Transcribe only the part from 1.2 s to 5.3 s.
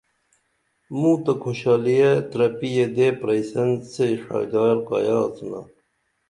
تہ کُھوشالیہ ترپی یدے پرئسن سے شائدار کایہ